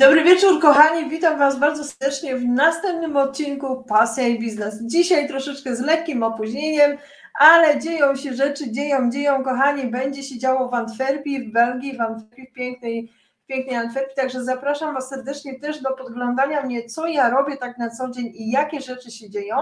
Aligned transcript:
Dobry 0.00 0.24
wieczór, 0.24 0.60
kochani. 0.60 1.10
Witam 1.10 1.38
Was 1.38 1.58
bardzo 1.58 1.84
serdecznie 1.84 2.36
w 2.36 2.44
następnym 2.44 3.16
odcinku 3.16 3.84
Pasja 3.88 4.28
i 4.28 4.38
Biznes. 4.38 4.82
Dzisiaj 4.82 5.28
troszeczkę 5.28 5.76
z 5.76 5.80
lekkim 5.80 6.22
opóźnieniem, 6.22 6.98
ale 7.38 7.78
dzieją 7.78 8.16
się 8.16 8.34
rzeczy, 8.34 8.70
dzieją, 8.70 9.10
dzieją, 9.10 9.44
kochani. 9.44 9.86
Będzie 9.86 10.22
się 10.22 10.38
działo 10.38 10.68
w 10.68 10.74
Antwerpii, 10.74 11.48
w 11.48 11.52
Belgii, 11.52 11.96
w 11.96 12.00
Antwerpii, 12.00 12.46
w 12.46 12.52
pięknej, 12.52 13.12
w 13.44 13.46
pięknej 13.46 13.76
Antwerpii. 13.76 14.16
Także 14.16 14.44
zapraszam 14.44 14.94
Was 14.94 15.08
serdecznie 15.08 15.60
też 15.60 15.82
do 15.82 15.90
podglądania 15.90 16.62
mnie, 16.62 16.84
co 16.84 17.06
ja 17.06 17.30
robię 17.30 17.56
tak 17.56 17.78
na 17.78 17.90
co 17.90 18.10
dzień 18.10 18.32
i 18.34 18.50
jakie 18.50 18.80
rzeczy 18.80 19.10
się 19.10 19.30
dzieją. 19.30 19.56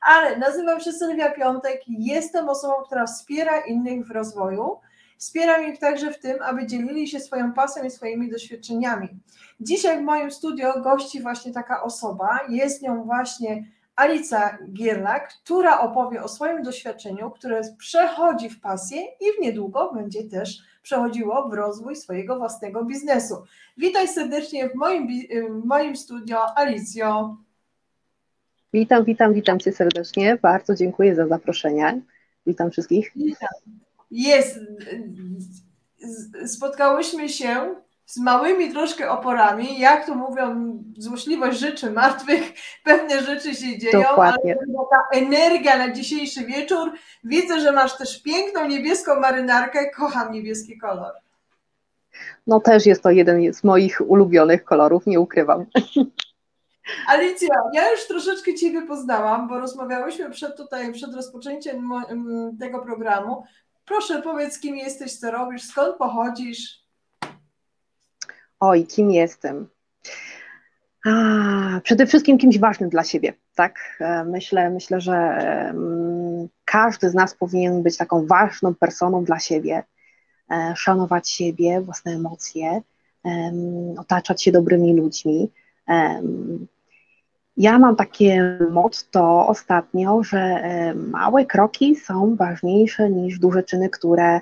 Ale 0.00 0.36
nazywam 0.36 0.80
się 0.80 0.92
Sylwia 0.92 1.30
Piątek, 1.30 1.80
jestem 1.88 2.48
osobą, 2.48 2.74
która 2.86 3.06
wspiera 3.06 3.60
innych 3.60 4.06
w 4.06 4.10
rozwoju. 4.10 4.78
Wspieram 5.22 5.66
ich 5.72 5.78
także 5.78 6.12
w 6.12 6.18
tym, 6.18 6.36
aby 6.42 6.66
dzielili 6.66 7.08
się 7.08 7.20
swoją 7.20 7.52
pasją 7.52 7.84
i 7.84 7.90
swoimi 7.90 8.30
doświadczeniami. 8.30 9.08
Dzisiaj 9.60 9.98
w 9.98 10.02
moim 10.02 10.30
studio 10.30 10.80
gości 10.80 11.22
właśnie 11.22 11.52
taka 11.52 11.82
osoba, 11.82 12.40
jest 12.48 12.82
nią 12.82 13.04
właśnie 13.04 13.64
Alica 13.96 14.58
Gierlak, 14.72 15.28
która 15.44 15.80
opowie 15.80 16.22
o 16.22 16.28
swoim 16.28 16.62
doświadczeniu, 16.62 17.30
które 17.30 17.60
przechodzi 17.78 18.50
w 18.50 18.60
pasję 18.60 19.02
i 19.02 19.24
w 19.38 19.40
niedługo 19.40 19.92
będzie 19.94 20.24
też 20.24 20.58
przechodziło 20.82 21.48
w 21.48 21.54
rozwój 21.54 21.96
swojego 21.96 22.38
własnego 22.38 22.84
biznesu. 22.84 23.34
Witaj 23.76 24.08
serdecznie 24.08 24.68
w 24.68 24.74
moim, 24.74 25.08
w 25.50 25.64
moim 25.64 25.96
studio, 25.96 26.58
Alicjo. 26.58 27.36
Witam, 28.72 29.04
witam, 29.04 29.34
witam 29.34 29.58
Cię 29.58 29.72
serdecznie. 29.72 30.38
Bardzo 30.42 30.74
dziękuję 30.74 31.14
za 31.14 31.26
zaproszenie. 31.26 32.02
Witam 32.46 32.70
wszystkich. 32.70 33.12
Witam. 33.16 33.82
Jest. 34.12 34.58
Spotkałyśmy 36.46 37.28
się 37.28 37.74
z 38.06 38.18
małymi 38.18 38.72
troszkę 38.72 39.10
oporami, 39.10 39.78
jak 39.78 40.06
to 40.06 40.14
mówią, 40.14 40.78
złośliwość 40.98 41.58
rzeczy 41.58 41.90
martwych, 41.90 42.42
pewne 42.84 43.22
rzeczy 43.22 43.54
się 43.54 43.78
dzieją, 43.78 44.02
Dokładnie. 44.02 44.56
ale 44.58 44.86
ta 44.90 45.18
energia 45.18 45.78
na 45.78 45.92
dzisiejszy 45.92 46.44
wieczór, 46.44 46.92
widzę, 47.24 47.60
że 47.60 47.72
masz 47.72 47.96
też 47.96 48.22
piękną 48.22 48.68
niebieską 48.68 49.20
marynarkę, 49.20 49.90
kocham 49.90 50.32
niebieski 50.32 50.78
kolor. 50.78 51.12
No 52.46 52.60
też 52.60 52.86
jest 52.86 53.02
to 53.02 53.10
jeden 53.10 53.54
z 53.54 53.64
moich 53.64 54.00
ulubionych 54.06 54.64
kolorów, 54.64 55.06
nie 55.06 55.20
ukrywam. 55.20 55.66
Alicja, 57.08 57.54
ja 57.72 57.90
już 57.90 58.06
troszeczkę 58.06 58.54
Ciebie 58.54 58.82
poznałam, 58.82 59.48
bo 59.48 59.60
rozmawiałyśmy 59.60 60.30
przed 60.30 60.56
tutaj, 60.56 60.92
przed 60.92 61.14
rozpoczęciem 61.14 61.90
tego 62.60 62.78
programu. 62.78 63.44
Proszę 63.84 64.22
powiedz, 64.22 64.60
kim 64.60 64.76
jesteś, 64.76 65.16
co 65.16 65.30
robisz, 65.30 65.62
skąd 65.62 65.96
pochodzisz? 65.96 66.82
Oj, 68.60 68.86
kim 68.86 69.10
jestem? 69.10 69.68
A, 71.06 71.10
przede 71.82 72.06
wszystkim 72.06 72.38
kimś 72.38 72.58
ważnym 72.58 72.90
dla 72.90 73.04
siebie, 73.04 73.34
tak? 73.54 73.96
E, 74.00 74.24
myślę, 74.24 74.70
myślę, 74.70 75.00
że 75.00 75.38
każdy 76.64 77.10
z 77.10 77.14
nas 77.14 77.34
powinien 77.34 77.82
być 77.82 77.96
taką 77.96 78.26
ważną 78.26 78.74
personą 78.74 79.24
dla 79.24 79.38
siebie, 79.38 79.84
e, 80.50 80.74
szanować 80.76 81.28
siebie, 81.28 81.80
własne 81.80 82.12
emocje, 82.12 82.82
otaczać 83.98 84.42
się 84.42 84.52
dobrymi 84.52 84.96
ludźmi. 84.96 85.50
Ja 87.56 87.78
mam 87.78 87.96
takie 87.96 88.58
motto 88.70 89.46
ostatnio, 89.46 90.22
że 90.22 90.62
małe 90.94 91.46
kroki 91.46 91.96
są 91.96 92.36
ważniejsze 92.36 93.10
niż 93.10 93.38
duże 93.38 93.62
czyny, 93.62 93.90
które 93.90 94.40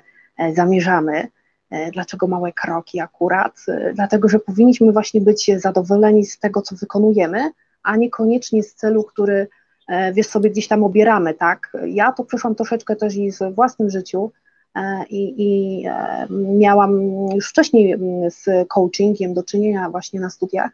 zamierzamy. 0.53 1.27
E, 1.71 1.91
dlaczego 1.91 2.27
małe 2.27 2.53
kroki 2.53 2.99
akurat? 2.99 3.55
E, 3.67 3.93
dlatego, 3.93 4.29
że 4.29 4.39
powinniśmy 4.39 4.91
właśnie 4.91 5.21
być 5.21 5.51
zadowoleni 5.57 6.25
z 6.25 6.39
tego, 6.39 6.61
co 6.61 6.75
wykonujemy, 6.75 7.51
a 7.83 7.95
niekoniecznie 7.95 8.63
z 8.63 8.75
celu, 8.75 9.03
który 9.03 9.47
e, 9.87 10.13
wiesz 10.13 10.27
sobie 10.27 10.49
gdzieś 10.49 10.67
tam 10.67 10.83
obieramy, 10.83 11.33
tak? 11.33 11.77
Ja 11.85 12.11
to 12.11 12.23
przeszłam 12.23 12.55
troszeczkę 12.55 12.95
też 12.95 13.15
i 13.15 13.31
w 13.31 13.39
własnym 13.55 13.89
życiu 13.89 14.31
i, 15.09 15.33
i 15.37 15.83
miałam 16.57 17.01
już 17.35 17.49
wcześniej 17.49 17.97
z 18.29 18.67
coachingiem 18.67 19.33
do 19.33 19.43
czynienia 19.43 19.89
właśnie 19.89 20.19
na 20.19 20.29
studiach, 20.29 20.71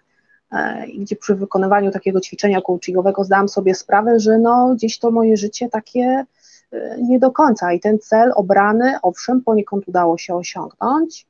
gdzie 1.00 1.16
przy 1.16 1.36
wykonywaniu 1.36 1.92
takiego 1.92 2.22
ćwiczenia 2.22 2.62
coachingowego 2.62 3.24
zdałam 3.24 3.50
sobie 3.50 3.76
sprawę, 3.76 4.20
że 4.20 4.38
no 4.38 4.74
gdzieś 4.76 5.00
to 5.00 5.12
moje 5.12 5.38
życie 5.38 5.70
takie 5.70 6.26
nie 7.02 7.20
do 7.20 7.32
końca 7.32 7.74
i 7.74 7.80
ten 7.80 8.00
cel 8.00 8.32
obrany, 8.36 8.98
owszem, 9.02 9.42
poniekąd 9.42 9.88
udało 9.88 10.18
się 10.18 10.36
osiągnąć, 10.36 11.28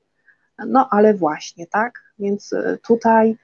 no 0.67 0.87
ale 0.91 1.13
właśnie, 1.13 1.67
tak, 1.67 2.03
więc 2.19 2.53
e, 2.53 2.77
tutaj 2.87 3.37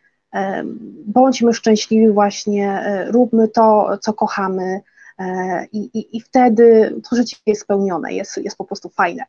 bądźmy 1.05 1.53
szczęśliwi 1.53 2.09
właśnie, 2.09 2.71
e, 2.71 3.11
róbmy 3.11 3.47
to, 3.47 3.97
co 4.01 4.13
kochamy 4.13 4.81
e, 5.19 5.65
i, 5.71 5.77
i, 5.77 6.17
i 6.17 6.21
wtedy 6.21 6.95
to 7.09 7.15
życie 7.15 7.37
jest 7.45 7.61
spełnione, 7.61 8.13
jest, 8.13 8.37
jest 8.37 8.57
po 8.57 8.65
prostu 8.65 8.89
fajne. 8.89 9.23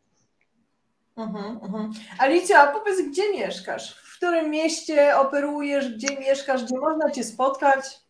Uh-huh, 1.16 1.60
uh-huh. 1.60 1.88
Alicja, 2.18 2.66
powiedz, 2.66 3.08
gdzie 3.08 3.32
mieszkasz? 3.32 4.03
W 4.24 4.26
którym 4.26 4.50
mieście 4.50 5.16
operujesz, 5.16 5.94
gdzie 5.94 6.20
mieszkasz, 6.20 6.64
gdzie 6.64 6.78
można 6.78 7.10
Cię 7.10 7.24
spotkać? 7.24 8.00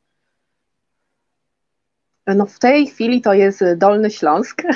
No 2.26 2.46
w 2.46 2.58
tej 2.58 2.86
chwili 2.86 3.22
to 3.22 3.34
jest 3.34 3.64
Dolny 3.76 4.10
Śląsk. 4.10 4.62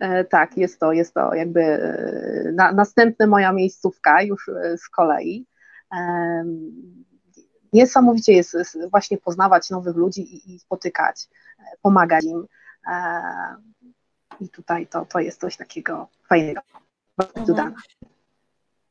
E, 0.00 0.24
tak, 0.24 0.56
jest 0.56 0.80
to, 0.80 0.92
jest 0.92 1.14
to 1.14 1.34
jakby 1.34 1.60
e, 1.60 2.52
na, 2.52 2.72
następna 2.72 3.26
moja 3.26 3.52
miejscówka 3.52 4.22
już 4.22 4.48
e, 4.48 4.78
z 4.78 4.88
kolei. 4.88 5.46
Niesamowicie 7.72 8.32
jest 8.32 8.78
właśnie 8.90 9.18
poznawać 9.18 9.70
nowych 9.70 9.96
ludzi 9.96 10.20
i, 10.20 10.54
i 10.54 10.58
spotykać, 10.58 11.28
pomagać 11.82 12.24
im. 12.24 12.46
I 14.40 14.48
tutaj 14.48 14.86
to, 14.86 15.06
to 15.06 15.18
jest 15.18 15.40
coś 15.40 15.56
takiego 15.56 16.08
fajnego. 16.28 16.60
Mhm. 17.36 17.74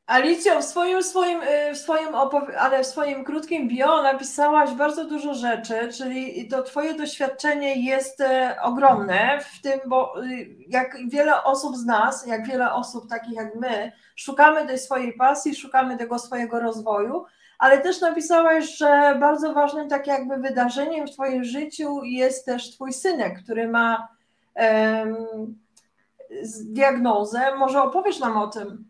Alicjo, 0.10 0.62
w 0.62 0.64
swoim, 0.64 1.04
swoim, 1.04 1.42
y, 1.44 1.74
w 1.74 1.78
swoim 1.78 2.16
ale 2.60 2.84
w 2.84 2.88
swoim 2.88 3.24
krótkim 3.24 3.68
bio 3.68 4.04
napisałaś 4.04 4.72
bardzo 4.72 5.06
dużo 5.06 5.34
rzeczy, 5.34 5.90
czyli 5.98 6.48
to 6.48 6.64
Twoje 6.64 6.94
doświadczenie 6.94 7.86
jest 7.86 8.22
e, 8.22 8.58
ogromne 8.62 9.40
w 9.42 9.62
tym, 9.62 9.80
bo 9.86 10.24
y, 10.24 10.48
jak 10.68 10.98
wiele 11.10 11.44
osób 11.44 11.76
z 11.76 11.86
nas, 11.86 12.28
jak 12.28 12.48
wiele 12.48 12.74
osób 12.74 13.10
takich 13.10 13.34
jak 13.34 13.56
my, 13.56 13.92
szukamy 14.16 14.68
tej 14.68 14.78
swojej 14.80 15.14
pasji, 15.14 15.56
szukamy 15.56 15.98
tego 15.98 16.20
swojego 16.20 16.60
rozwoju, 16.60 17.26
ale 17.60 17.78
też 17.78 18.02
napisałaś, 18.02 18.78
że 18.78 19.18
bardzo 19.20 19.54
ważnym 19.54 19.90
tak 19.90 20.08
jakby 20.08 20.38
wydarzeniem 20.38 21.08
w 21.08 21.12
Twoim 21.12 21.44
życiu 21.44 22.04
jest 22.04 22.46
też 22.46 22.72
Twój 22.72 22.94
synek, 22.94 23.44
który 23.44 23.68
ma 23.68 24.08
um, 24.56 25.16
diagnozę. 26.66 27.56
Może 27.56 27.82
opowiesz 27.82 28.20
nam 28.20 28.38
o 28.38 28.48
tym? 28.48 28.90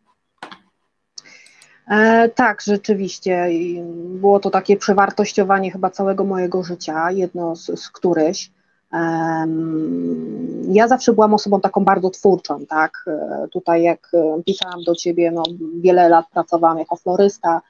E, 1.90 2.30
tak, 2.30 2.62
rzeczywiście. 2.62 3.50
Było 4.10 4.40
to 4.40 4.50
takie 4.50 4.78
przewartościowanie 4.78 5.72
chyba 5.72 5.90
całego 5.90 6.24
mojego 6.24 6.64
życia, 6.64 7.12
jedno 7.12 7.56
z, 7.56 7.80
z 7.80 7.90
któryś. 7.90 8.52
Ja 10.68 10.88
zawsze 10.88 11.14
byłam 11.14 11.34
osobą 11.34 11.62
taką 11.62 11.84
bardzo 11.84 12.10
twórczą, 12.10 12.66
tak. 12.66 13.06
E, 13.08 13.48
tutaj 13.52 13.84
jak 13.84 14.12
e, 14.14 14.44
pisałam 14.46 14.84
do 14.84 14.96
ciebie, 14.96 15.32
no, 15.32 15.44
wiele 15.82 16.10
lat 16.10 16.26
pracowałam 16.32 16.80
jako 16.80 16.96
florysta, 16.96 17.62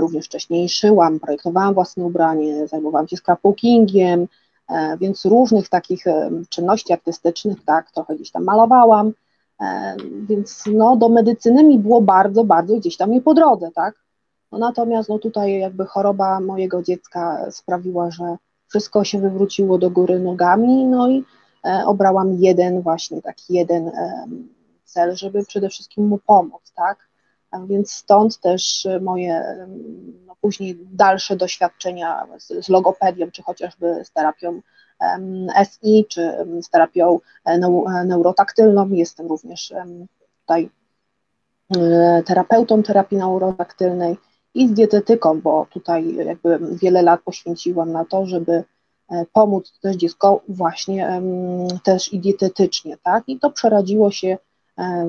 również 0.00 0.26
wcześniej 0.26 0.68
szyłam, 0.68 1.20
projektowałam 1.20 1.74
własne 1.74 2.04
ubranie, 2.04 2.68
zajmowałam 2.68 3.08
się 3.08 3.16
scrapbookingiem, 3.16 4.28
więc 5.00 5.24
różnych 5.24 5.68
takich 5.68 6.04
czynności 6.48 6.92
artystycznych, 6.92 7.64
tak, 7.64 7.90
trochę 7.90 8.14
gdzieś 8.14 8.30
tam 8.30 8.44
malowałam. 8.44 9.12
Więc 10.28 10.64
no, 10.66 10.96
do 10.96 11.08
medycyny 11.08 11.64
mi 11.64 11.78
było 11.78 12.00
bardzo, 12.00 12.44
bardzo 12.44 12.76
gdzieś 12.76 12.96
tam 12.96 13.10
nie 13.10 13.20
po 13.20 13.34
drodze, 13.34 13.70
tak? 13.74 13.94
No, 14.52 14.58
natomiast 14.58 15.08
no, 15.08 15.18
tutaj 15.18 15.58
jakby 15.58 15.86
choroba 15.86 16.40
mojego 16.40 16.82
dziecka 16.82 17.50
sprawiła, 17.50 18.10
że 18.10 18.36
wszystko 18.68 19.04
się 19.04 19.20
wywróciło 19.20 19.78
do 19.78 19.90
góry 19.90 20.18
nogami, 20.18 20.86
no 20.86 21.10
i 21.10 21.24
e, 21.64 21.82
obrałam 21.86 22.34
jeden 22.34 22.82
właśnie 22.82 23.22
taki 23.22 23.54
jeden 23.54 23.88
e, 23.88 24.26
cel, 24.84 25.16
żeby 25.16 25.44
przede 25.44 25.68
wszystkim 25.68 26.06
mu 26.06 26.18
pomóc, 26.18 26.72
tak? 26.76 27.08
A 27.50 27.60
więc 27.60 27.92
stąd 27.92 28.40
też 28.40 28.88
moje 29.00 29.66
no, 30.26 30.36
później 30.40 30.78
dalsze 30.92 31.36
doświadczenia 31.36 32.26
z, 32.38 32.64
z 32.66 32.68
logopedią, 32.68 33.30
czy 33.30 33.42
chociażby 33.42 34.04
z 34.04 34.10
terapią 34.10 34.60
SI, 35.64 36.06
czy 36.08 36.32
z 36.62 36.70
terapią 36.70 37.20
e, 37.46 37.50
e, 37.50 38.04
neurotaktylną. 38.04 38.88
Jestem 38.90 39.26
również 39.26 39.72
tutaj 40.40 40.70
e, 41.76 42.22
terapeutą 42.26 42.82
terapii 42.82 43.18
neurotaktylnej 43.18 44.16
i 44.54 44.68
z 44.68 44.72
dietetyką, 44.72 45.40
bo 45.40 45.66
tutaj 45.70 46.14
jakby 46.14 46.58
wiele 46.82 47.02
lat 47.02 47.20
poświęciłam 47.22 47.92
na 47.92 48.04
to, 48.04 48.26
żeby 48.26 48.64
pomóc 49.32 49.78
też 49.82 49.96
dziecku 49.96 50.40
właśnie 50.48 51.22
też 51.84 52.12
i 52.12 52.18
dietetycznie, 52.20 52.96
tak? 53.02 53.24
I 53.26 53.38
to 53.38 53.50
przeradziło 53.50 54.10
się 54.10 54.38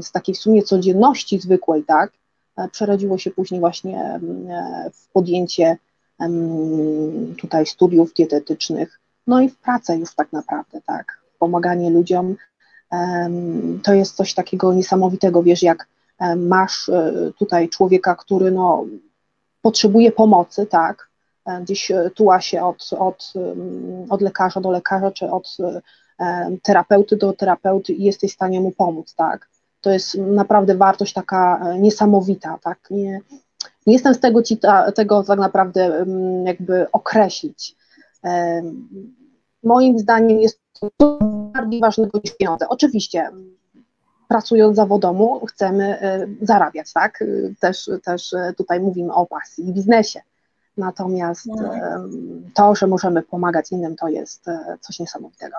z 0.01 0.11
takiej 0.11 0.35
w 0.35 0.37
sumie 0.37 0.63
codzienności 0.63 1.39
zwykłej, 1.39 1.83
tak? 1.83 2.11
przerodziło 2.71 3.17
się 3.17 3.31
później 3.31 3.59
właśnie 3.59 4.19
w 4.93 5.11
podjęcie 5.13 5.77
tutaj 7.37 7.65
studiów 7.65 8.13
dietetycznych, 8.13 8.99
no 9.27 9.41
i 9.41 9.49
w 9.49 9.57
pracę 9.57 9.97
już 9.97 10.15
tak 10.15 10.33
naprawdę, 10.33 10.81
tak, 10.85 11.19
pomaganie 11.39 11.89
ludziom, 11.89 12.35
to 13.83 13.93
jest 13.93 14.15
coś 14.15 14.33
takiego 14.33 14.73
niesamowitego, 14.73 15.43
wiesz, 15.43 15.63
jak 15.63 15.87
masz 16.37 16.89
e, 16.89 17.13
tutaj 17.39 17.69
człowieka, 17.69 18.15
który 18.15 18.51
no, 18.51 18.85
potrzebuje 19.61 20.11
pomocy, 20.11 20.65
tak, 20.65 21.09
e, 21.45 21.61
gdzieś 21.61 21.91
e, 21.91 22.09
tuła 22.09 22.41
się 22.41 22.63
od, 22.63 22.89
od, 22.99 23.33
od 24.09 24.21
lekarza 24.21 24.61
do 24.61 24.71
lekarza, 24.71 25.11
czy 25.11 25.31
od 25.31 25.57
terapeuty 26.63 27.17
do 27.17 27.33
terapeuty 27.33 27.93
i 27.93 28.03
jesteś 28.03 28.31
w 28.31 28.35
stanie 28.35 28.61
mu 28.61 28.71
pomóc, 28.71 29.15
tak, 29.15 29.49
to 29.81 29.91
jest 29.91 30.15
naprawdę 30.15 30.75
wartość 30.75 31.13
taka 31.13 31.73
niesamowita, 31.79 32.59
tak, 32.63 32.79
nie, 32.91 33.21
nie 33.87 33.93
jestem 33.93 34.13
z 34.13 34.19
tego, 34.19 34.43
ci 34.43 34.57
ta, 34.57 34.91
tego 34.91 35.23
tak 35.23 35.39
naprawdę 35.39 36.05
jakby 36.45 36.91
określić. 36.91 37.75
Moim 39.63 39.99
zdaniem 39.99 40.39
jest 40.39 40.59
to 40.99 41.17
bardziej 41.53 41.81
ważnego 41.81 42.19
niż 42.23 42.37
pieniądze. 42.37 42.69
Oczywiście 42.69 43.31
pracując 44.27 44.75
zawodowo 44.75 45.45
chcemy 45.45 45.99
e, 46.01 46.27
zarabiać, 46.41 46.93
tak? 46.93 47.23
Też, 47.59 47.89
też 48.03 48.33
e, 48.33 48.53
tutaj 48.57 48.79
mówimy 48.79 49.13
o 49.13 49.25
pasji 49.25 49.69
i 49.69 49.73
biznesie. 49.73 50.21
Natomiast 50.77 51.45
no. 51.45 51.71
to, 52.53 52.75
że 52.75 52.87
możemy 52.87 53.21
pomagać 53.21 53.71
innym, 53.71 53.95
to 53.95 54.07
jest 54.07 54.47
e, 54.47 54.77
coś 54.81 54.99
niesamowitego. 54.99 55.55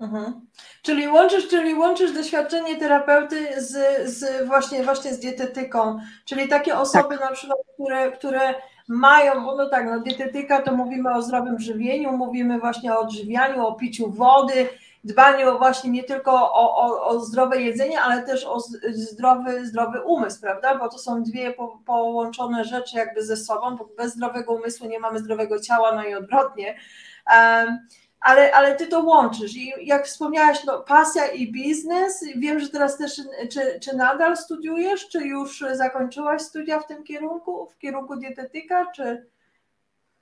Mhm. 0.00 0.46
Czyli 0.82 1.08
łączysz, 1.08 1.48
czyli 1.48 1.74
łączysz 1.74 2.12
doświadczenie 2.12 2.78
terapeuty 2.78 3.62
z, 3.62 3.72
z 4.10 4.46
właśnie, 4.46 4.84
właśnie 4.84 5.14
z 5.14 5.20
dietetyką, 5.20 5.98
czyli 6.24 6.48
takie 6.48 6.78
osoby 6.78 7.18
tak. 7.18 7.30
na 7.30 7.36
przykład, 7.36 7.58
które, 7.74 8.12
które 8.12 8.54
mają, 8.90 9.56
no 9.56 9.68
tak, 9.68 9.86
no 9.86 10.00
dietetyka 10.00 10.62
to 10.62 10.76
mówimy 10.76 11.14
o 11.14 11.22
zdrowym 11.22 11.58
żywieniu, 11.58 12.12
mówimy 12.12 12.58
właśnie 12.58 12.94
o 12.94 13.00
odżywianiu, 13.00 13.66
o 13.66 13.74
piciu 13.74 14.10
wody, 14.10 14.68
dbaniu 15.04 15.58
właśnie 15.58 15.90
nie 15.90 16.04
tylko 16.04 16.32
o, 16.32 16.76
o, 16.76 17.06
o 17.06 17.20
zdrowe 17.20 17.62
jedzenie, 17.62 18.00
ale 18.00 18.22
też 18.22 18.44
o 18.44 18.60
zdrowy, 18.88 19.66
zdrowy 19.66 20.00
umysł, 20.00 20.40
prawda? 20.40 20.78
Bo 20.78 20.88
to 20.88 20.98
są 20.98 21.22
dwie 21.22 21.52
po, 21.52 21.78
połączone 21.86 22.64
rzeczy 22.64 22.96
jakby 22.96 23.24
ze 23.24 23.36
sobą, 23.36 23.76
bo 23.76 23.88
bez 23.96 24.12
zdrowego 24.12 24.52
umysłu 24.52 24.88
nie 24.88 25.00
mamy 25.00 25.18
zdrowego 25.18 25.60
ciała, 25.60 25.94
no 25.94 26.04
i 26.04 26.14
odwrotnie. 26.14 26.76
Um, 27.36 27.78
ale, 28.20 28.52
ale 28.52 28.76
ty 28.76 28.86
to 28.86 29.00
łączysz 29.00 29.56
i 29.56 29.72
jak 29.82 30.06
wspomniałaś, 30.06 30.64
no, 30.64 30.80
pasja 30.80 31.26
i 31.26 31.52
biznes, 31.52 32.24
wiem, 32.36 32.60
że 32.60 32.68
teraz 32.68 32.98
też, 32.98 33.22
czy, 33.50 33.80
czy 33.80 33.96
nadal 33.96 34.36
studiujesz, 34.36 35.08
czy 35.08 35.26
już 35.26 35.64
zakończyłaś 35.72 36.42
studia 36.42 36.80
w 36.80 36.86
tym 36.86 37.04
kierunku, 37.04 37.66
w 37.66 37.78
kierunku 37.78 38.16
dietetyka, 38.16 38.86
czy... 38.96 39.26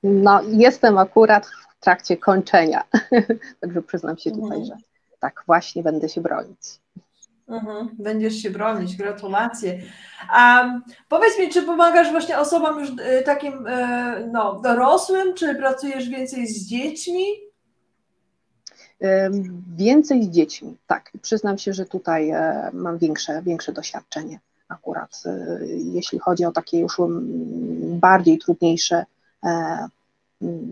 No, 0.02 0.40
jestem 0.42 0.98
akurat 0.98 1.46
w 1.46 1.80
trakcie 1.80 2.16
kończenia, 2.16 2.84
także 3.60 3.82
przyznam 3.82 4.18
się 4.18 4.30
tutaj, 4.30 4.58
mhm. 4.58 4.64
że 4.64 4.74
tak 5.20 5.42
właśnie 5.46 5.82
będę 5.82 6.08
się 6.08 6.20
bronić. 6.20 6.60
Mhm, 7.48 7.88
będziesz 7.98 8.34
się 8.34 8.50
bronić, 8.50 8.96
gratulacje. 8.96 9.78
Um, 10.34 10.82
powiedz 11.08 11.38
mi, 11.38 11.48
czy 11.48 11.62
pomagasz 11.62 12.10
właśnie 12.10 12.38
osobom 12.38 12.80
już 12.80 12.88
y, 12.88 13.22
takim 13.24 13.66
y, 13.66 14.28
no, 14.32 14.60
dorosłym, 14.60 15.34
czy 15.34 15.54
pracujesz 15.54 16.08
więcej 16.08 16.46
z 16.46 16.66
dziećmi? 16.66 17.47
Więcej 19.76 20.24
z 20.24 20.28
dziećmi, 20.28 20.76
tak. 20.86 21.12
Przyznam 21.22 21.58
się, 21.58 21.72
że 21.72 21.86
tutaj 21.86 22.30
e, 22.30 22.70
mam 22.72 22.98
większe, 22.98 23.42
większe 23.42 23.72
doświadczenie 23.72 24.40
akurat, 24.68 25.22
e, 25.26 25.58
jeśli 25.66 26.18
chodzi 26.18 26.44
o 26.44 26.52
takie 26.52 26.78
już 26.78 26.96
bardziej 27.82 28.38
trudniejsze 28.38 29.04
e, 29.44 29.88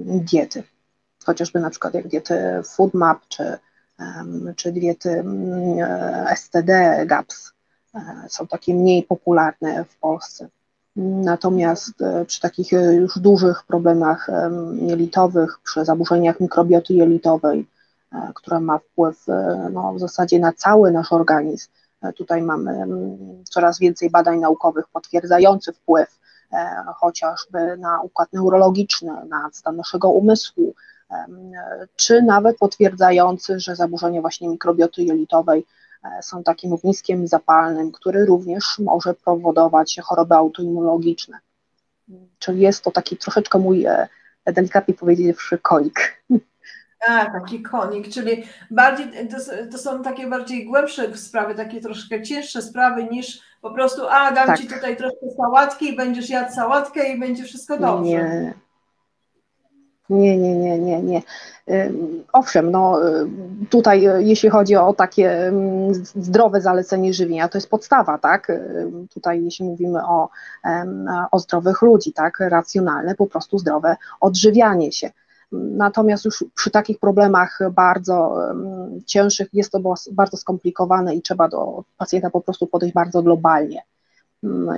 diety. 0.08 0.62
Chociażby 1.24 1.60
na 1.60 1.70
przykład 1.70 1.94
jak 1.94 2.08
diety 2.08 2.34
FoodMap 2.64 3.20
czy, 3.28 3.58
czy 4.56 4.72
diety 4.72 5.24
STD, 6.36 7.02
GAPS 7.06 7.52
są 8.28 8.46
takie 8.46 8.74
mniej 8.74 9.02
popularne 9.02 9.84
w 9.84 9.96
Polsce. 9.96 10.48
Natomiast 10.96 11.92
przy 12.26 12.40
takich 12.40 12.72
już 12.72 13.18
dużych 13.18 13.64
problemach 13.66 14.30
jelitowych, 14.80 15.58
przy 15.64 15.84
zaburzeniach 15.84 16.40
mikrobioty 16.40 16.94
jelitowej, 16.94 17.66
która 18.34 18.60
ma 18.60 18.78
wpływ 18.78 19.28
e, 19.28 19.68
no, 19.72 19.94
w 19.94 20.00
zasadzie 20.00 20.38
na 20.38 20.52
cały 20.52 20.92
nasz 20.92 21.12
organizm. 21.12 21.68
E, 22.02 22.12
tutaj 22.12 22.42
mamy 22.42 22.70
mm, 22.70 23.44
coraz 23.44 23.78
więcej 23.78 24.10
badań 24.10 24.40
naukowych 24.40 24.88
potwierdzających 24.88 25.76
wpływ 25.76 26.18
chociażby 26.96 27.76
na 27.76 28.00
układ 28.00 28.32
neurologiczny, 28.32 29.12
na 29.28 29.50
stan 29.52 29.76
naszego 29.76 30.10
umysłu, 30.10 30.74
czy 31.96 32.22
nawet 32.22 32.58
potwierdzający, 32.58 33.60
że 33.60 33.76
zaburzenia 33.76 34.20
właśnie 34.20 34.48
mikrobioty 34.48 35.02
jelitowej 35.02 35.66
są 36.22 36.42
takim 36.42 36.72
ogniskiem 36.72 37.26
zapalnym, 37.26 37.92
który 37.92 38.24
również 38.24 38.78
może 38.78 39.14
powodować 39.14 40.00
choroby 40.04 40.34
autoimmunologiczne. 40.34 41.38
Czyli 42.38 42.60
jest 42.60 42.84
to 42.84 42.90
taki 42.90 43.16
troszeczkę 43.16 43.58
mój, 43.58 43.86
delikatnie 44.44 44.94
powiedziawszy, 44.94 45.58
konik. 45.58 46.22
A, 47.08 47.26
taki 47.40 47.62
konik, 47.62 48.08
czyli 48.08 48.44
bardziej, 48.70 49.28
to, 49.28 49.36
to, 49.72 49.78
są 49.78 50.02
takie 50.02 50.26
bardziej 50.26 50.66
głębsze 50.66 51.16
sprawy, 51.16 51.54
takie 51.54 51.80
troszkę 51.80 52.22
cięższe 52.22 52.62
sprawy 52.62 53.04
niż 53.04 53.40
po 53.62 53.70
prostu, 53.70 54.02
a 54.10 54.32
dam 54.32 54.46
tak. 54.46 54.58
ci 54.58 54.68
tutaj 54.68 54.96
troszkę 54.96 55.26
sałatki 55.36 55.92
i 55.92 55.96
będziesz 55.96 56.30
jadł 56.30 56.54
sałatkę 56.54 57.12
i 57.12 57.20
będzie 57.20 57.44
wszystko 57.44 57.78
dobrze. 57.78 58.10
Nie. 58.10 58.54
Nie, 60.10 60.38
nie, 60.38 60.56
nie, 60.56 60.78
nie, 60.78 61.02
nie. 61.02 61.22
Owszem, 62.32 62.70
no 62.70 62.98
tutaj 63.70 64.08
jeśli 64.18 64.48
chodzi 64.48 64.76
o 64.76 64.92
takie 64.92 65.52
zdrowe 66.14 66.60
zalecenie 66.60 67.14
żywienia, 67.14 67.48
to 67.48 67.58
jest 67.58 67.70
podstawa, 67.70 68.18
tak? 68.18 68.52
Tutaj 69.14 69.44
jeśli 69.44 69.64
mówimy 69.64 70.06
o, 70.06 70.28
o 71.30 71.38
zdrowych 71.38 71.82
ludzi, 71.82 72.12
tak? 72.12 72.40
Racjonalne, 72.40 73.14
po 73.14 73.26
prostu 73.26 73.58
zdrowe 73.58 73.96
odżywianie 74.20 74.92
się. 74.92 75.10
Natomiast 75.52 76.24
już 76.24 76.44
przy 76.54 76.70
takich 76.70 76.98
problemach 76.98 77.58
bardzo 77.72 78.36
cięższych 79.06 79.48
jest 79.52 79.72
to 79.72 79.94
bardzo 80.12 80.36
skomplikowane 80.36 81.14
i 81.14 81.22
trzeba 81.22 81.48
do 81.48 81.84
pacjenta 81.96 82.30
po 82.30 82.40
prostu 82.40 82.66
podejść 82.66 82.94
bardzo 82.94 83.22
globalnie. 83.22 83.82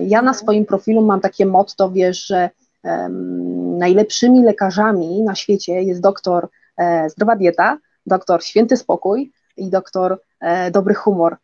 Ja 0.01 0.23
na 0.23 0.35
swoim 0.35 0.67
profilu 0.67 1.03
mam 1.03 1.21
takie 1.21 1.47
motto, 1.47 1.91
wiesz, 1.91 2.27
że 2.27 2.51
najlepszymi 3.79 4.43
lekarzami 4.43 5.23
na 5.23 5.35
świecie 5.35 5.83
jest 5.83 6.01
doktor 6.01 6.49
e, 6.77 7.11
zdrowa 7.11 7.37
dieta, 7.37 7.79
doktor 8.07 8.45
święty 8.45 8.77
spokój 8.77 9.33
i 9.57 9.71
doktor 9.71 10.21
e, 10.41 10.71
dobry 10.71 10.95
humor. 10.95 11.37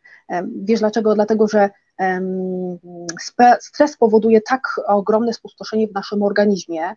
Wiesz 0.55 0.79
dlaczego? 0.79 1.15
Dlatego, 1.15 1.47
że 1.47 1.69
stres 3.59 3.97
powoduje 3.97 4.41
tak 4.41 4.61
ogromne 4.87 5.33
spustoszenie 5.33 5.87
w 5.87 5.93
naszym 5.93 6.23
organizmie, 6.23 6.95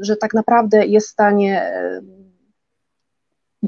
że 0.00 0.16
tak 0.16 0.34
naprawdę 0.34 0.86
jest 0.86 1.08
w 1.08 1.10
stanie 1.10 1.72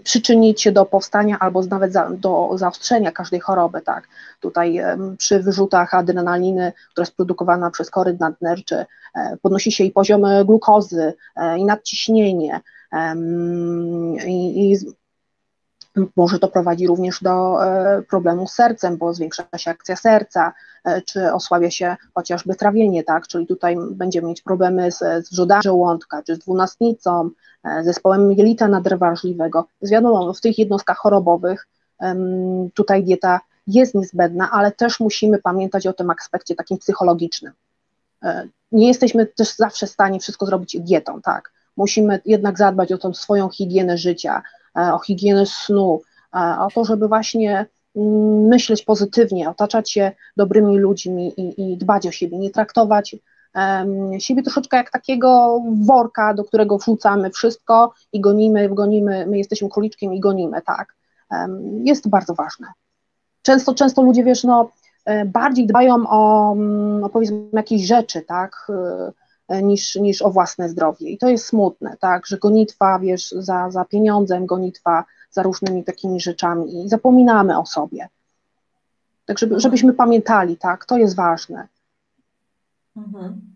przyczynić 0.04 0.62
się 0.62 0.72
do 0.72 0.84
powstania 0.84 1.38
albo 1.38 1.62
nawet 1.62 1.92
za, 1.92 2.10
do 2.10 2.50
zaostrzenia 2.54 3.12
każdej 3.12 3.40
choroby, 3.40 3.80
tak. 3.80 4.08
Tutaj 4.40 4.80
przy 5.18 5.40
wyrzutach 5.40 5.94
adrenaliny, 5.94 6.72
która 6.90 7.02
jest 7.02 7.16
produkowana 7.16 7.70
przez 7.70 7.90
kory 7.90 8.16
nadnerczy, 8.20 8.86
e, 9.14 9.36
podnosi 9.42 9.72
się 9.72 9.84
i 9.84 9.90
poziom 9.90 10.22
glukozy, 10.44 11.14
e, 11.36 11.58
i 11.58 11.64
nadciśnienie, 11.64 12.60
i, 14.26 14.72
i 14.72 14.76
może 16.16 16.38
to 16.38 16.48
prowadzi 16.48 16.86
również 16.86 17.22
do 17.22 17.64
e, 17.64 18.02
problemu 18.02 18.46
z 18.46 18.52
sercem, 18.52 18.96
bo 18.96 19.14
zwiększa 19.14 19.44
się 19.56 19.70
akcja 19.70 19.96
serca, 19.96 20.52
e, 20.84 21.02
czy 21.02 21.32
osłabia 21.32 21.70
się 21.70 21.96
chociażby 22.14 22.54
trawienie, 22.54 23.04
tak? 23.04 23.26
Czyli 23.26 23.46
tutaj 23.46 23.76
będziemy 23.90 24.28
mieć 24.28 24.42
problemy 24.42 24.92
z, 24.92 25.28
z 25.28 25.62
żołądka, 25.64 26.22
czy 26.22 26.34
z 26.34 26.38
dwunastnicą, 26.38 27.30
e, 27.64 27.84
zespołem 27.84 28.32
jelita 28.32 28.68
nadwrażliwego. 28.68 29.66
Więc 29.82 29.92
wiadomo, 29.92 30.34
w 30.34 30.40
tych 30.40 30.58
jednostkach 30.58 30.98
chorobowych 30.98 31.68
tutaj 32.74 33.04
dieta 33.04 33.40
jest 33.66 33.94
niezbędna, 33.94 34.50
ale 34.52 34.72
też 34.72 35.00
musimy 35.00 35.38
pamiętać 35.38 35.86
o 35.86 35.92
tym 35.92 36.10
aspekcie 36.10 36.54
takim 36.54 36.78
psychologicznym. 36.78 37.52
Nie 38.72 38.88
jesteśmy 38.88 39.26
też 39.26 39.56
zawsze 39.56 39.86
w 39.86 39.90
stanie 39.90 40.20
wszystko 40.20 40.46
zrobić 40.46 40.76
dietą, 40.80 41.22
tak? 41.22 41.52
Musimy 41.76 42.20
jednak 42.24 42.58
zadbać 42.58 42.92
o 42.92 42.98
tą 42.98 43.14
swoją 43.14 43.48
higienę 43.48 43.98
życia, 43.98 44.42
o 44.74 44.98
higienę 44.98 45.46
snu, 45.46 46.02
e, 46.34 46.56
o 46.58 46.68
to, 46.74 46.84
żeby 46.84 47.08
właśnie 47.08 47.66
mm, 47.96 48.46
myśleć 48.46 48.84
pozytywnie, 48.84 49.50
otaczać 49.50 49.90
się 49.90 50.12
dobrymi 50.36 50.78
ludźmi 50.78 51.40
i, 51.40 51.72
i 51.72 51.76
dbać 51.76 52.06
o 52.06 52.10
siebie, 52.10 52.38
nie 52.38 52.50
traktować 52.50 53.16
siebie 54.18 54.42
troszeczkę 54.42 54.76
jak 54.76 54.90
takiego 54.90 55.62
worka, 55.86 56.34
do 56.34 56.44
którego 56.44 56.78
wrzucamy 56.78 57.30
wszystko 57.30 57.92
i 58.12 58.20
gonimy, 58.20 58.68
gonimy, 58.68 59.26
my 59.26 59.38
jesteśmy 59.38 59.68
króliczkiem 59.68 60.14
i 60.14 60.20
gonimy, 60.20 60.62
tak. 60.62 60.94
Jest 61.84 62.08
bardzo 62.08 62.34
ważne. 62.34 62.66
Często, 63.42 63.74
często 63.74 64.02
ludzie, 64.02 64.24
wiesz, 64.24 64.44
no, 64.44 64.70
bardziej 65.26 65.66
dbają 65.66 66.08
o, 66.08 66.52
mm, 66.52 67.04
o 67.04 67.08
powiedzmy 67.08 67.48
jakieś 67.52 67.86
rzeczy, 67.86 68.22
tak, 68.22 68.66
niż, 69.62 69.94
niż 69.96 70.22
o 70.22 70.30
własne 70.30 70.68
zdrowie. 70.68 71.10
I 71.10 71.18
to 71.18 71.28
jest 71.28 71.46
smutne, 71.46 71.96
tak, 72.00 72.26
że 72.26 72.38
gonitwa, 72.38 72.98
wiesz, 72.98 73.30
za, 73.30 73.70
za 73.70 73.84
pieniądzem, 73.84 74.46
gonitwa 74.46 75.04
za 75.30 75.42
różnymi 75.42 75.84
takimi 75.84 76.20
rzeczami 76.20 76.84
i 76.84 76.88
zapominamy 76.88 77.58
o 77.58 77.66
sobie. 77.66 78.08
Tak, 79.26 79.38
żeby, 79.38 79.60
żebyśmy 79.60 79.92
pamiętali, 79.92 80.56
tak, 80.56 80.84
to 80.84 80.98
jest 80.98 81.16
ważne. 81.16 81.68
Mhm. 82.96 83.52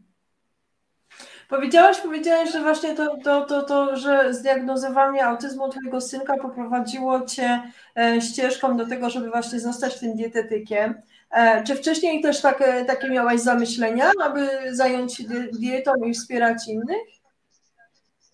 Powiedziałaś, 1.48 2.00
powiedziałaś, 2.00 2.52
że 2.52 2.60
właśnie 2.60 2.94
to, 2.94 3.16
to, 3.24 3.44
to, 3.44 3.62
to, 3.62 3.96
że 3.96 4.34
zdiagnozowanie 4.34 5.26
autyzmu 5.26 5.68
twojego 5.68 6.00
synka 6.00 6.36
poprowadziło 6.36 7.20
cię 7.20 7.62
e, 7.96 8.20
ścieżką 8.20 8.76
do 8.76 8.86
tego, 8.86 9.10
żeby 9.10 9.30
właśnie 9.30 9.60
zostać 9.60 10.00
tym 10.00 10.16
dietetykiem. 10.16 10.94
E, 11.30 11.64
czy 11.64 11.74
wcześniej 11.74 12.22
też 12.22 12.40
takie, 12.40 12.84
takie 12.84 13.10
miałaś 13.10 13.40
zamyślenia, 13.40 14.10
aby 14.24 14.48
zająć 14.70 15.14
się 15.16 15.24
dietą 15.52 15.92
i 15.94 16.14
wspierać 16.14 16.68
innych? 16.68 17.06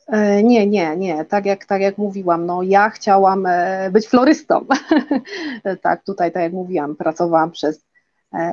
E, 0.06 0.42
nie, 0.42 0.66
nie, 0.66 0.96
nie. 0.96 1.24
Tak 1.24 1.46
jak, 1.46 1.64
tak 1.64 1.82
jak 1.82 1.98
mówiłam, 1.98 2.46
no 2.46 2.62
ja 2.62 2.90
chciałam 2.90 3.48
być 3.90 4.08
florystą. 4.08 4.66
tak, 5.82 6.04
tutaj, 6.04 6.32
tak 6.32 6.42
jak 6.42 6.52
mówiłam, 6.52 6.96
pracowałam 6.96 7.50
przez 7.50 7.84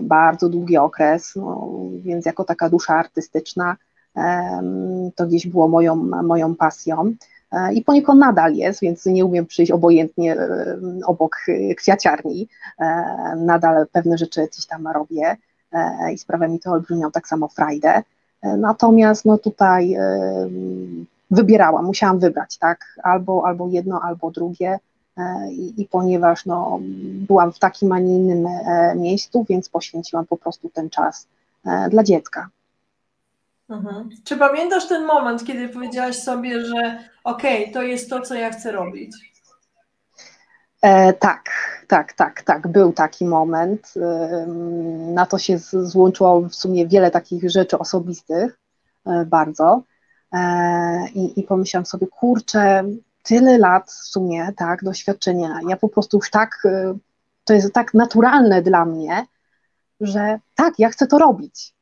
bardzo 0.02 0.50
długi 0.50 0.78
okres, 0.78 1.36
no, 1.36 1.70
więc 2.02 2.26
jako 2.26 2.44
taka 2.44 2.70
dusza 2.70 2.96
artystyczna 2.96 3.78
to 5.16 5.28
gdzieś 5.28 5.48
było 5.48 5.68
moją, 5.68 5.96
moją 6.24 6.56
pasją 6.56 7.02
e, 7.02 7.14
i 7.74 7.82
poniekąd 7.82 8.20
nadal 8.20 8.54
jest, 8.54 8.82
więc 8.82 9.06
nie 9.06 9.26
umiem 9.26 9.46
przyjść 9.46 9.72
obojętnie 9.72 10.38
obok 11.06 11.38
kwiaciarni. 11.78 12.48
E, 12.80 12.86
nadal 13.38 13.88
pewne 13.92 14.18
rzeczy 14.18 14.48
gdzieś 14.52 14.66
tam 14.66 14.88
robię 14.88 15.38
e, 15.72 16.14
i 16.14 16.18
sprawia 16.18 16.48
mi 16.48 16.60
to 16.60 16.72
olbrzymią 16.72 17.12
tak 17.12 17.28
samo 17.28 17.48
frajdę. 17.48 18.04
Natomiast 18.44 19.26
no 19.26 19.38
tutaj 19.38 19.98
wybierałam, 21.32 21.86
musiałam 21.86 22.20
wybrać, 22.20 22.58
tak, 22.58 23.00
albo, 23.04 23.46
albo 23.46 23.68
jedno, 23.68 24.02
albo 24.02 24.32
drugie. 24.32 24.80
I, 25.52 25.82
I, 25.82 25.86
ponieważ 25.86 26.46
no, 26.46 26.80
byłam 27.28 27.54
w 27.54 27.60
takim, 27.60 27.92
a 27.92 28.00
nie 28.00 28.16
innym 28.16 28.48
miejscu, 28.96 29.46
więc 29.50 29.70
poświęciłam 29.70 30.26
po 30.26 30.38
prostu 30.38 30.70
ten 30.70 30.90
czas 30.90 31.28
dla 31.90 32.04
dziecka. 32.04 32.50
Mhm. 33.70 34.10
Czy 34.24 34.38
pamiętasz 34.38 34.88
ten 34.88 35.06
moment, 35.06 35.46
kiedy 35.46 35.70
powiedziałaś 35.70 36.16
sobie, 36.16 36.66
że 36.66 37.04
okej, 37.24 37.62
okay, 37.62 37.74
to 37.74 37.82
jest 37.82 38.10
to, 38.10 38.22
co 38.22 38.36
ja 38.36 38.52
chcę 38.52 38.72
robić? 38.72 39.16
E, 40.82 41.14
tak, 41.14 41.50
tak, 41.88 42.14
tak, 42.14 42.42
tak. 42.42 42.68
Był 42.68 42.94
taki 42.94 43.26
moment. 43.26 43.94
E, 44.02 44.46
na 45.14 45.26
to 45.26 45.38
się 45.38 45.58
złączyło 45.72 46.42
w 46.42 46.56
sumie 46.56 46.88
wiele 46.88 47.12
takich 47.12 47.50
rzeczy 47.50 47.80
osobistych, 47.80 48.60
e, 49.06 49.26
bardzo. 49.26 49.84
E, 50.34 51.10
I, 51.16 51.40
I 51.40 51.44
pomyślałam 51.44 51.86
sobie, 51.86 52.08
kurczę, 52.08 52.84
tyle 53.24 53.58
lat 53.58 53.92
w 53.92 54.08
sumie, 54.08 54.54
tak, 54.58 54.84
doświadczenia. 54.84 55.60
Ja 55.68 55.78
po 55.78 55.90
prostu 55.90 56.18
już 56.18 56.30
tak, 56.30 56.62
e, 56.66 56.98
to 57.44 57.54
jest 57.54 57.74
tak 57.74 57.94
naturalne 57.94 58.62
dla 58.62 58.86
mnie, 58.86 59.26
że 60.02 60.40
tak, 60.56 60.74
ja 60.80 60.90
chcę 60.90 61.08
to 61.08 61.18
robić 61.18 61.79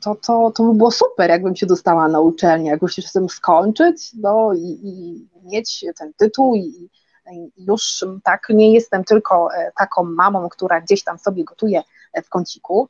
to, 0.00 0.14
to, 0.14 0.50
to 0.50 0.62
by 0.64 0.74
było 0.74 0.90
super, 0.90 1.30
jakbym 1.30 1.56
się 1.56 1.66
dostała 1.66 2.08
na 2.08 2.20
uczelnię, 2.20 2.70
jak 2.70 2.82
już 2.82 2.96
chcę 2.96 3.28
skończyć 3.28 4.14
no, 4.14 4.52
i, 4.54 4.80
i 4.82 5.28
mieć 5.42 5.84
ten 5.98 6.12
tytuł 6.12 6.54
i, 6.54 6.88
i, 7.32 7.52
już 7.56 8.04
tak 8.24 8.46
nie 8.50 8.72
jestem 8.72 9.04
tylko 9.04 9.54
e, 9.54 9.72
taką 9.78 10.04
mamą, 10.04 10.48
która 10.48 10.80
gdzieś 10.80 11.04
tam 11.04 11.18
sobie 11.18 11.44
gotuje 11.44 11.82
e, 12.12 12.22
w 12.22 12.28
kąciku, 12.28 12.88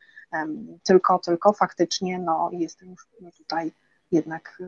tylko, 0.82 1.18
tylko 1.18 1.52
faktycznie 1.52 2.18
no, 2.18 2.50
jestem 2.52 2.90
już 2.90 3.08
tutaj 3.38 3.72
jednak 4.12 4.62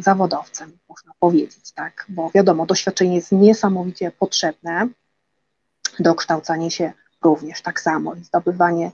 zawodowcem, 0.00 0.78
można 0.88 1.12
powiedzieć, 1.18 1.72
tak, 1.72 2.06
bo 2.08 2.30
wiadomo, 2.34 2.66
doświadczenie 2.66 3.14
jest 3.14 3.32
niesamowicie 3.32 4.12
potrzebne, 4.18 4.88
dokształcanie 5.98 6.70
się 6.70 6.92
również 7.22 7.62
tak 7.62 7.80
samo 7.80 8.14
i 8.14 8.24
zdobywanie 8.24 8.90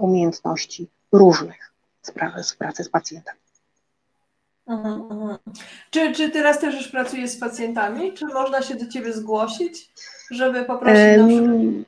umiejętności 0.00 0.88
różnych 1.12 1.72
w 2.02 2.56
pracy 2.56 2.84
z 2.84 2.88
pacjentami. 2.88 3.38
Mhm, 4.66 5.02
mhm. 5.10 5.38
Czy, 5.90 6.12
czy 6.12 6.30
teraz 6.30 6.58
też 6.58 6.74
już 6.74 6.88
pracujesz 6.88 7.30
z 7.30 7.40
pacjentami? 7.40 8.12
Czy 8.12 8.26
można 8.26 8.62
się 8.62 8.74
do 8.74 8.86
Ciebie 8.86 9.12
zgłosić, 9.12 9.90
żeby 10.30 10.64
poprosić 10.64 11.18
um, 11.18 11.84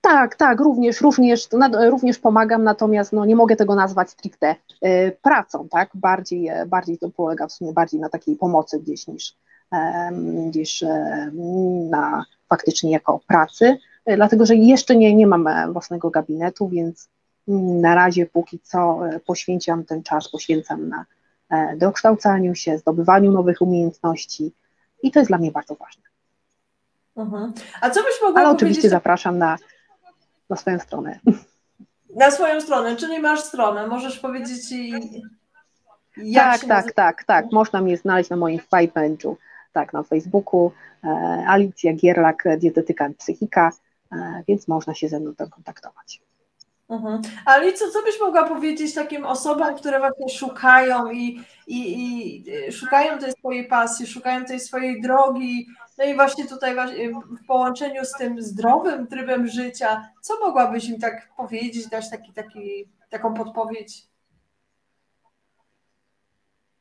Tak, 0.00 0.36
tak, 0.36 0.60
również, 0.60 1.00
również, 1.00 1.48
również 1.88 2.18
pomagam, 2.18 2.64
natomiast 2.64 3.12
no, 3.12 3.24
nie 3.24 3.36
mogę 3.36 3.56
tego 3.56 3.74
nazwać 3.74 4.10
stricte 4.10 4.54
y, 4.84 5.16
pracą, 5.22 5.68
tak? 5.68 5.90
Bardziej, 5.94 6.48
e, 6.48 6.66
bardziej 6.66 6.98
to 6.98 7.10
polega 7.10 7.46
w 7.46 7.52
sumie 7.52 7.72
bardziej 7.72 8.00
na 8.00 8.08
takiej 8.08 8.36
pomocy 8.36 8.80
gdzieś 8.80 9.06
niż, 9.06 9.36
gdzieś 10.48 10.84
na 11.90 12.24
faktycznie 12.48 12.90
jako 12.90 13.20
pracy. 13.26 13.78
E, 14.10 14.16
dlatego 14.16 14.46
że 14.46 14.54
jeszcze 14.54 14.96
nie, 14.96 15.14
nie 15.14 15.26
mam 15.26 15.46
e, 15.46 15.72
własnego 15.72 16.10
gabinetu, 16.10 16.68
więc 16.68 17.08
mm, 17.48 17.80
na 17.80 17.94
razie 17.94 18.26
póki 18.26 18.58
co 18.58 19.08
e, 19.08 19.20
poświęcam 19.20 19.84
ten 19.84 20.02
czas, 20.02 20.28
poświęcam 20.28 20.88
na 20.88 21.04
dokształcaniu 21.76 22.54
się, 22.54 22.78
zdobywaniu 22.78 23.32
nowych 23.32 23.62
umiejętności 23.62 24.52
i 25.02 25.10
to 25.10 25.18
jest 25.18 25.30
dla 25.30 25.38
mnie 25.38 25.50
bardzo 25.52 25.74
ważne. 25.74 26.02
Mhm. 27.16 27.52
A 27.80 27.90
co 27.90 28.02
byś 28.02 28.22
mogła 28.22 28.40
Ale 28.40 28.50
oczywiście 28.50 28.88
zapraszam 28.88 29.38
na, 29.38 29.56
na 30.50 30.56
swoją 30.56 30.78
stronę. 30.78 31.20
Na 32.16 32.30
swoją 32.30 32.60
stronę, 32.60 32.96
czyli 32.96 33.18
masz 33.18 33.40
stronę, 33.40 33.86
możesz 33.86 34.18
powiedzieć 34.18 34.60
jak 36.16 36.60
Tak, 36.60 36.68
tak, 36.68 36.92
tak, 36.92 37.24
tak. 37.24 37.52
Można 37.52 37.80
mnie 37.80 37.96
znaleźć 37.96 38.30
na 38.30 38.36
moim 38.36 38.60
fanpage'u, 38.72 39.34
tak, 39.72 39.92
na 39.92 40.02
Facebooku, 40.02 40.72
Alicja 41.46 41.92
Gierlak, 41.92 42.44
dietetyka 42.58 43.10
psychika. 43.18 43.70
E, 44.12 44.42
więc 44.48 44.68
można 44.68 44.94
się 44.94 45.08
ze 45.08 45.20
mną 45.20 45.34
kontaktować. 45.50 46.20
Mhm. 46.90 47.22
Ale 47.44 47.72
co, 47.72 47.90
co 47.90 48.02
byś 48.02 48.20
mogła 48.20 48.48
powiedzieć 48.48 48.94
takim 48.94 49.26
osobom, 49.26 49.74
które 49.74 49.98
właśnie 49.98 50.28
szukają 50.28 51.10
i, 51.10 51.40
i, 51.66 51.78
i 51.98 52.44
y, 52.68 52.72
szukają 52.72 53.18
tej 53.18 53.32
swojej 53.32 53.66
pasji, 53.66 54.06
szukają 54.06 54.44
tej 54.44 54.60
swojej 54.60 55.02
drogi, 55.02 55.66
no 55.98 56.04
i 56.04 56.14
właśnie 56.14 56.46
tutaj 56.46 56.76
w 57.42 57.46
połączeniu 57.46 58.04
z 58.04 58.12
tym 58.12 58.42
zdrowym 58.42 59.06
trybem 59.06 59.46
życia, 59.46 60.08
co 60.20 60.40
mogłabyś 60.46 60.88
im 60.88 60.98
tak 60.98 61.28
powiedzieć, 61.36 61.86
dać 61.86 62.10
taki, 62.10 62.32
taki, 62.32 62.88
taką 63.10 63.34
podpowiedź? 63.34 64.06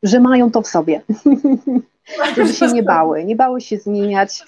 Że 0.03 0.19
mają 0.19 0.51
to 0.51 0.62
w 0.62 0.67
sobie, 0.67 1.01
żeby 2.36 2.53
się 2.53 2.67
nie 2.67 2.83
bały, 2.83 3.25
nie 3.25 3.36
bały 3.36 3.62
się 3.62 3.77
zmieniać. 3.77 4.43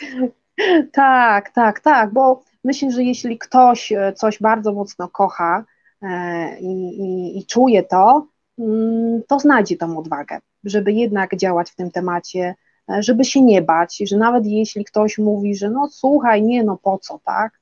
Tak, 0.92 1.50
tak, 1.50 1.80
tak, 1.80 2.14
bo 2.14 2.44
Myślę, 2.64 2.92
że 2.92 3.04
jeśli 3.04 3.38
ktoś 3.38 3.92
e, 3.92 4.14
coś 4.14 4.40
bardzo 4.40 4.74
mocno 4.74 5.08
kocha 5.08 5.66
e, 6.02 6.60
i, 6.60 7.02
i, 7.02 7.38
i 7.38 7.46
czuje 7.46 7.84
to, 7.84 8.28
mm, 8.60 9.22
to 9.28 9.40
znajdzie 9.40 9.78
tą 9.78 9.98
odwagę, 9.98 10.40
żeby 10.64 10.94
jednak 10.94 11.36
działać 11.36 11.72
w 11.72 11.76
tym 11.76 11.92
temacie, 11.92 12.56
e, 12.90 13.04
żeby 13.04 13.26
się 13.26 13.42
nie 13.42 13.62
bać, 13.62 13.98
że 14.06 14.18
nawet 14.18 14.46
jeśli 14.46 14.86
ktoś 14.86 15.18
mówi, 15.18 15.56
że 15.56 15.70
no 15.70 15.90
słuchaj, 15.92 16.44
nie 16.44 16.64
no 16.64 16.78
po 16.78 16.98
co, 16.98 17.20
tak, 17.26 17.60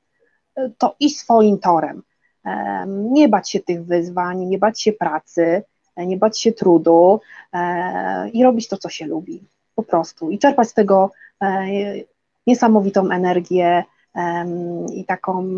to 0.78 0.96
i 1.00 1.10
swoim 1.10 1.58
torem. 1.58 2.04
Nie 2.96 3.30
bać 3.30 3.50
się 3.50 3.60
tych 3.60 3.86
wyzwań, 3.86 4.46
nie 4.46 4.58
bać 4.58 4.82
się 4.82 4.94
pracy, 4.94 5.64
nie 5.98 6.18
bać 6.18 6.40
się 6.40 6.52
trudu 6.52 7.22
i 8.34 8.44
robić 8.44 8.68
to, 8.68 8.78
co 8.78 8.90
się 8.90 9.06
lubi, 9.06 9.44
po 9.76 9.84
prostu. 9.84 10.32
I 10.32 10.40
czerpać 10.40 10.70
z 10.70 10.74
tego 10.74 11.12
niesamowitą 12.48 13.12
energię, 13.12 13.84
i 14.94 15.06
taką, 15.06 15.50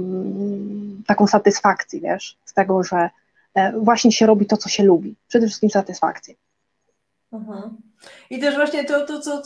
taką 1.08 1.28
satysfakcję, 1.28 2.00
wiesz, 2.00 2.38
z 2.46 2.54
tego, 2.54 2.84
że 2.84 3.10
e, 3.56 3.72
właśnie 3.72 4.12
się 4.12 4.26
robi 4.26 4.46
to, 4.46 4.58
co 4.58 4.70
się 4.70 4.84
lubi. 4.84 5.16
Przede 5.28 5.48
wszystkim 5.48 5.70
satysfakcję. 5.70 6.36
Mhm. 7.34 7.78
I 8.30 8.40
też 8.40 8.56
właśnie 8.56 8.84
to, 8.84 9.06
to 9.06 9.22
to, 9.22 9.42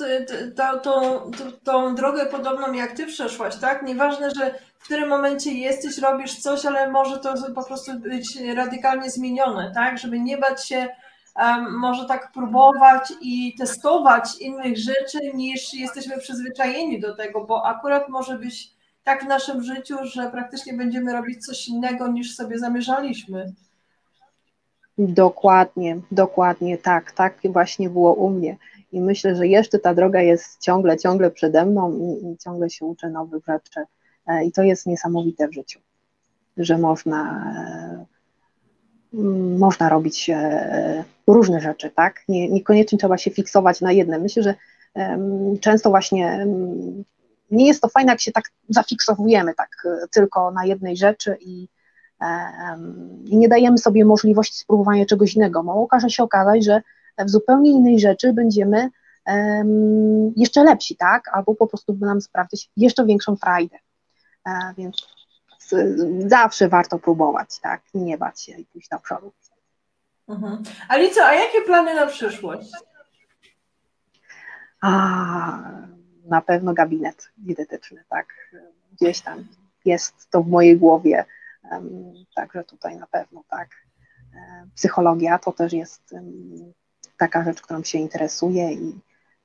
to, 0.56 0.80
to, 0.80 1.22
tą 1.64 1.96
drogę 1.96 2.26
podobną 2.26 2.74
jak 2.74 2.92
ty 2.92 3.06
przeszłaś, 3.06 3.56
tak? 3.56 3.84
Nieważne, 3.84 4.32
że 4.32 4.56
w 4.80 4.84
którym 4.84 5.10
momencie 5.10 5.52
jesteś, 5.52 5.98
robisz 5.98 6.40
coś, 6.40 6.66
ale 6.66 6.92
może 6.92 7.20
to 7.20 7.34
po 7.56 7.64
prostu 7.64 8.00
być 8.00 8.42
radykalnie 8.56 9.10
zmienione, 9.10 9.72
tak? 9.76 9.98
Żeby 9.98 10.20
nie 10.20 10.38
bać 10.38 10.68
się 10.68 10.88
może 11.72 12.06
tak 12.06 12.32
próbować 12.32 13.14
i 13.22 13.56
testować 13.58 14.42
innych 14.42 14.78
rzeczy, 14.78 15.20
niż 15.34 15.74
jesteśmy 15.74 16.18
przyzwyczajeni 16.18 17.00
do 17.00 17.16
tego, 17.16 17.46
bo 17.46 17.66
akurat 17.66 18.10
może 18.10 18.38
być 18.40 18.75
tak 19.06 19.24
w 19.24 19.28
naszym 19.28 19.64
życiu, 19.64 19.96
że 20.04 20.30
praktycznie 20.32 20.74
będziemy 20.74 21.14
robić 21.14 21.46
coś 21.46 21.68
innego 21.68 22.08
niż 22.08 22.36
sobie 22.36 22.60
zamierzaliśmy. 22.60 23.54
Dokładnie, 24.98 26.00
dokładnie 26.12 26.78
tak, 26.78 27.12
tak 27.12 27.38
właśnie 27.44 27.90
było 27.90 28.14
u 28.14 28.30
mnie. 28.30 28.58
I 28.92 29.02
myślę, 29.02 29.36
że 29.36 29.48
jeszcze 29.48 29.80
ta 29.80 29.94
droga 29.94 30.22
jest 30.22 30.62
ciągle, 30.62 30.98
ciągle 30.98 31.32
przede 31.32 31.66
mną 31.66 31.98
i, 31.98 32.28
i 32.28 32.38
ciągle 32.38 32.70
się 32.70 32.86
uczę 32.86 33.10
nowych 33.10 33.46
rzeczy. 33.46 33.80
i 34.46 34.52
to 34.52 34.64
jest 34.64 34.86
niesamowite 34.86 35.48
w 35.48 35.54
życiu, 35.54 35.80
że 36.58 36.78
można, 36.78 37.54
można 39.58 39.90
robić 39.90 40.32
różne 41.28 41.62
rzeczy, 41.62 41.90
tak? 41.90 42.24
Nie, 42.30 42.50
niekoniecznie 42.50 42.98
trzeba 42.98 43.18
się 43.18 43.32
fiksować 43.32 43.82
na 43.82 43.92
jednym. 43.92 44.22
Myślę, 44.22 44.44
że 44.44 44.56
często 45.62 45.90
właśnie 45.90 46.48
nie 47.56 47.68
jest 47.68 47.82
to 47.82 47.88
fajne, 47.88 48.12
jak 48.12 48.22
się 48.22 48.32
tak 48.32 48.52
zafiksowujemy 48.70 49.54
tak 49.54 49.70
tylko 50.12 50.52
na 50.52 50.66
jednej 50.66 50.98
rzeczy 50.98 51.38
i, 51.42 51.68
i 53.26 53.38
nie 53.38 53.50
dajemy 53.50 53.78
sobie 53.78 54.06
możliwości 54.06 54.58
spróbowania 54.58 55.06
czegoś 55.06 55.36
innego. 55.36 55.64
Bo 55.64 55.74
okaże 55.74 56.10
się 56.10 56.24
okazać, 56.24 56.66
że 56.66 56.82
w 57.20 57.30
zupełnie 57.30 57.72
innej 57.72 58.00
rzeczy 58.00 58.34
będziemy 58.34 58.90
jeszcze 60.36 60.64
lepsi, 60.64 60.96
tak? 60.96 61.30
Albo 61.34 61.56
po 61.56 61.68
prostu 61.68 61.94
by 61.94 62.06
nam 62.06 62.22
sprawdzić 62.22 62.70
jeszcze 62.78 63.06
większą 63.06 63.36
frajdę. 63.36 63.78
E, 64.48 64.74
więc 64.78 65.08
zawsze 66.28 66.70
warto 66.70 67.00
próbować, 67.00 67.60
tak? 67.60 67.82
Nie 67.94 68.18
bać 68.18 68.42
się 68.42 68.52
i 68.52 68.66
pójść 68.66 68.90
do 68.90 69.00
przodu. 69.00 69.32
Mhm. 70.28 70.64
Alico, 70.88 71.26
a 71.26 71.34
jakie 71.34 71.62
plany 71.62 71.96
na 71.96 72.08
przyszłość? 72.08 72.72
A, 74.82 75.60
na 76.26 76.42
pewno 76.42 76.74
gabinet 76.74 77.32
dietetyczny, 77.38 78.04
tak? 78.10 78.28
Gdzieś 78.92 79.22
tam 79.22 79.48
jest 79.86 80.30
to 80.30 80.44
w 80.44 80.48
mojej 80.48 80.78
głowie, 80.78 81.26
także 82.36 82.64
tutaj 82.64 82.98
na 82.98 83.08
pewno, 83.08 83.44
tak? 83.50 83.70
E, 84.36 84.68
psychologia 84.76 85.40
to 85.40 85.52
też 85.52 85.74
jest 85.74 86.16
taka 87.18 87.44
rzecz, 87.44 87.62
którą 87.62 87.84
się 87.84 87.98
interesuje 87.98 88.74
i, 88.74 89.00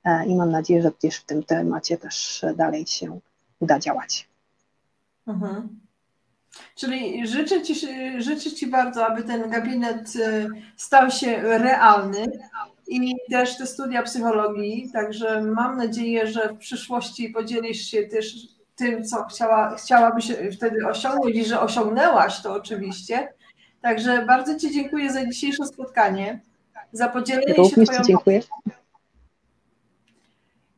e, 0.04 0.26
i 0.26 0.37
mam 0.37 0.50
nadzieję, 0.50 0.82
że 0.82 0.92
gdzieś 0.99 1.16
w 1.16 1.25
tym 1.25 1.42
temacie 1.42 1.99
też 1.99 2.44
dalej 2.56 2.87
się 2.87 3.20
uda 3.60 3.78
działać. 3.78 4.28
Mhm. 5.26 5.80
Czyli 6.75 7.26
życzę 7.26 7.62
ci, 7.62 7.75
życzę 8.22 8.50
ci 8.50 8.66
bardzo, 8.66 9.06
aby 9.06 9.22
ten 9.22 9.50
gabinet 9.50 10.12
e, 10.16 10.49
stał 10.76 11.10
się 11.10 11.42
realny 11.42 12.26
i 12.90 13.14
też 13.30 13.59
te 13.59 13.66
studia 13.66 14.02
psychologii, 14.02 14.90
także 14.92 15.42
mam 15.42 15.78
nadzieję, 15.78 16.26
że 16.26 16.49
w 16.49 16.59
przyszłości 16.59 17.28
podzielisz 17.28 17.80
się 17.80 18.02
też 18.02 18.35
tym, 18.76 19.04
co 19.04 19.25
chciała, 19.25 19.76
chciałabyś 19.76 20.32
wtedy 20.56 20.87
osiągnąć 20.87 21.37
i 21.37 21.44
że 21.44 21.61
osiągnęłaś 21.61 22.42
to 22.42 22.52
oczywiście. 22.52 23.32
Także 23.80 24.26
bardzo 24.26 24.59
Ci 24.59 24.70
dziękuję 24.70 25.12
za 25.12 25.26
dzisiejsze 25.26 25.66
spotkanie, 25.66 26.40
za 26.92 27.09
podzielenie 27.09 27.54
Również 27.54 27.88
się 27.88 27.94
Twoją... 27.94 28.02
Dziękuję. 28.04 28.42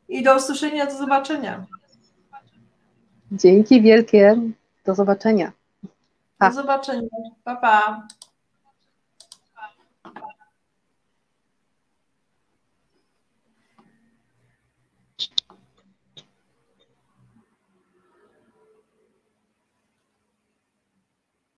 I 0.09 0.23
do 0.23 0.37
usłyszenia, 0.37 0.87
do 0.87 0.99
zobaczenia. 0.99 1.67
Dzięki 3.33 3.83
wielkie. 3.83 4.37
Do 4.85 4.95
zobaczenia. 4.95 5.53
Do 6.41 6.53
zobaczenia. 6.53 7.09
Pa, 7.45 7.57
pa. 7.57 8.07